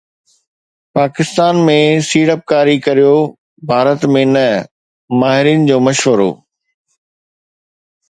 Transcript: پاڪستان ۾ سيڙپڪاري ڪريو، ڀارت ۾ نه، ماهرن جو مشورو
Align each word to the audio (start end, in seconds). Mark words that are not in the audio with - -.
پاڪستان 0.95 1.55
۾ 1.67 1.75
سيڙپڪاري 2.09 2.75
ڪريو، 2.85 3.13
ڀارت 3.69 4.01
۾ 4.17 4.23
نه، 4.35 4.47
ماهرن 5.19 5.59
جو 5.69 5.77
مشورو 5.87 6.31